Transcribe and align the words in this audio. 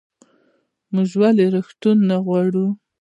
موږ 0.93 1.09
ولې 1.21 1.45
روغتونونه 1.55 2.15
غواړو؟ 2.25 2.65